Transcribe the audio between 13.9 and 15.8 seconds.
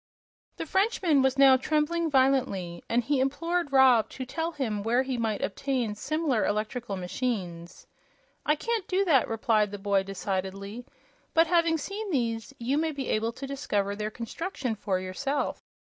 their construction for yourself.